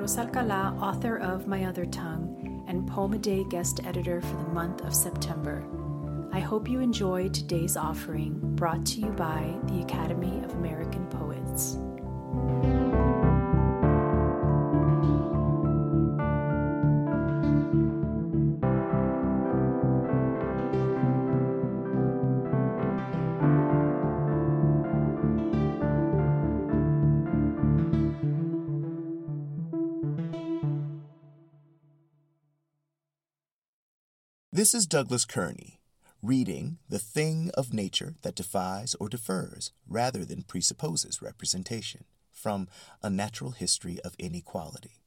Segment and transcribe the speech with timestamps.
[0.00, 4.82] Alcala, author of My Other Tongue and Poem a Day guest editor for the month
[4.82, 5.64] of September.
[6.32, 11.78] I hope you enjoy today's offering brought to you by the Academy of American Poets.
[34.54, 35.80] This is Douglas Kearney,
[36.22, 42.68] reading The Thing of Nature That Defies or Defers rather than presupposes representation from
[43.02, 45.02] A Natural History of Inequality.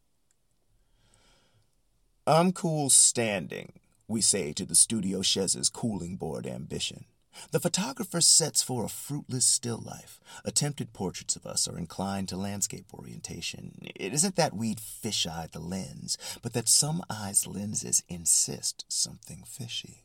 [2.27, 7.05] I'm cool standing, we say to the studio chaise cooling board ambition.
[7.51, 10.19] The photographer sets for a fruitless still life.
[10.43, 13.79] Attempted portraits of us are inclined to landscape orientation.
[13.95, 20.03] It isn't that we'd fish-eye the lens, but that some eyes' lenses insist something fishy.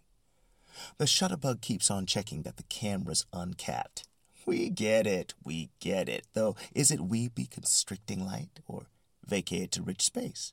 [0.98, 4.08] The shutterbug keeps on checking that the camera's uncapped.
[4.46, 8.86] We get it, we get it, though is it we be constricting light or
[9.24, 10.52] vacate to rich space?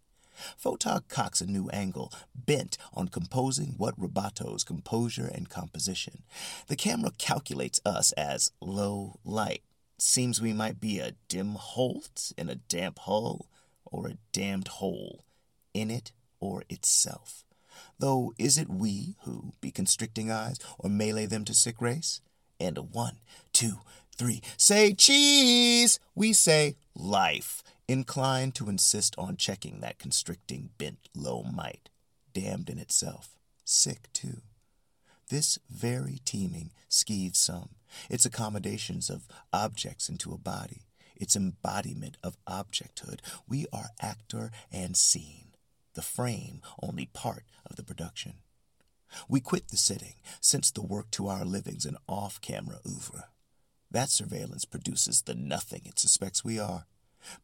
[0.61, 6.23] Photog cocks a new angle, bent on composing what rebatoes composure and composition.
[6.67, 9.63] The camera calculates us as low light.
[9.97, 13.47] Seems we might be a dim holt in a damp hull,
[13.85, 15.25] or a damned hole,
[15.73, 17.43] in it or itself.
[17.97, 22.21] Though is it we who be constricting eyes, or melee them to sick race?
[22.59, 23.19] And a one,
[23.53, 23.79] two,
[24.15, 25.99] three, say cheese!
[26.15, 31.89] We say life inclined to insist on checking that constricting bent low might,
[32.33, 33.35] damned in itself,
[33.65, 34.41] sick too.
[35.29, 37.69] This very teeming skeeves some,
[38.07, 40.83] its accommodations of objects into a body,
[41.15, 43.21] its embodiment of objecthood.
[43.47, 45.53] We are actor and scene,
[45.95, 48.35] the frame only part of the production.
[49.27, 53.29] We quit the sitting, since the work to our living's an off camera oeuvre.
[53.89, 56.85] That surveillance produces the nothing it suspects we are.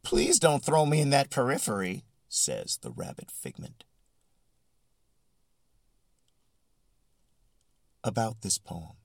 [0.02, 3.84] Please don't throw me in that periphery, says the rabbit figment.
[8.04, 8.96] About this poem.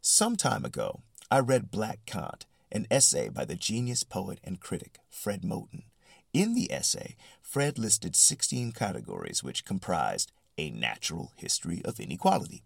[0.00, 4.98] Some time ago, I read Black Kant, an essay by the genius poet and critic
[5.08, 5.84] Fred Moten.
[6.32, 12.62] In the essay, Fred listed 16 categories which comprised a natural history of inequality.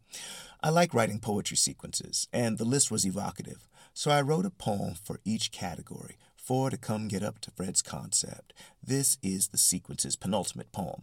[0.62, 4.94] I like writing poetry sequences, and the list was evocative, so I wrote a poem
[4.94, 8.53] for each category, four to come get up to Fred's concept.
[8.82, 11.03] This is the sequence's penultimate poem.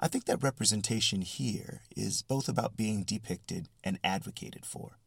[0.00, 4.98] I think that representation here is both about being depicted and advocated for.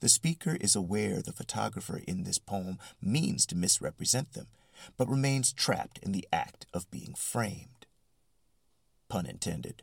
[0.00, 4.48] The speaker is aware the photographer in this poem means to misrepresent them,
[4.96, 7.86] but remains trapped in the act of being framed.
[9.08, 9.82] Pun intended.